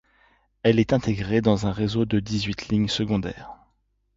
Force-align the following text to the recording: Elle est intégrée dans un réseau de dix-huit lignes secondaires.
Elle 0.63 0.79
est 0.79 0.93
intégrée 0.93 1.41
dans 1.41 1.67
un 1.67 1.71
réseau 1.71 2.05
de 2.05 2.19
dix-huit 2.19 2.69
lignes 2.69 2.87
secondaires. 2.87 3.51